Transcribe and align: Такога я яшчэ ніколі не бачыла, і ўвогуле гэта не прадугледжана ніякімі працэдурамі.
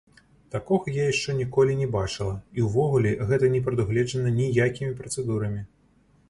Такога 0.53 0.85
я 0.93 1.03
яшчэ 1.09 1.35
ніколі 1.41 1.75
не 1.81 1.87
бачыла, 1.95 2.33
і 2.61 2.65
ўвогуле 2.69 3.11
гэта 3.33 3.51
не 3.57 3.61
прадугледжана 3.69 4.33
ніякімі 4.41 4.97
працэдурамі. 5.05 5.63